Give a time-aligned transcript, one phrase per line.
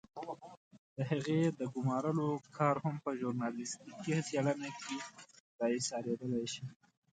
[0.95, 4.97] د هغې د ګمارلو کار هم په ژورنالستيکي څېړنه کې
[5.59, 6.65] را اېسارېدلای شي.